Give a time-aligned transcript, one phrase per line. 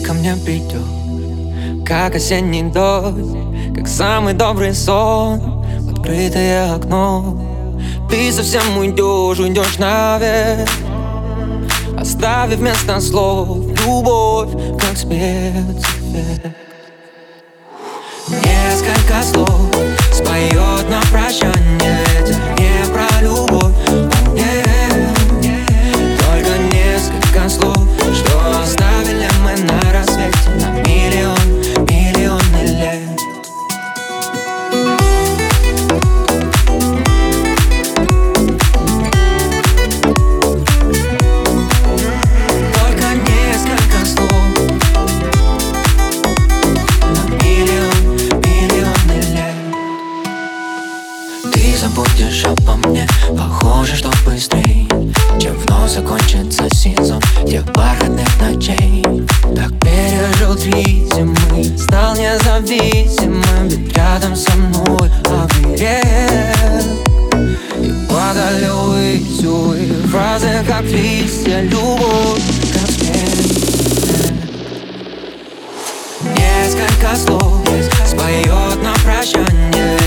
[0.00, 7.40] Ко мне придешь, как осенний дождь Как самый добрый сон, открытое окно
[8.10, 10.68] Ты совсем уйдешь, уйдешь наверх.
[11.96, 14.50] Оставив вместо слов любовь,
[14.80, 16.53] как спецэффект
[51.94, 53.06] Ты забудешь обо мне.
[53.36, 54.88] Похоже, что быстрей
[55.40, 59.04] Чем вновь закончится сезон Тех бархатных ночей.
[59.54, 66.04] Так пережил три зимы Стал независимым Ведь рядом со мной оберег.
[67.78, 69.20] И падали увы,
[70.10, 72.42] Фразы как листья Любовь
[72.72, 73.54] как смерть.
[76.22, 77.62] Несколько слов
[78.06, 80.03] споет на прощание